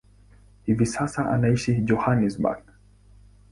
Hivi 0.63 0.85
sasa 0.85 1.29
anaishi 1.31 1.75
Johannesburg. 1.85 2.63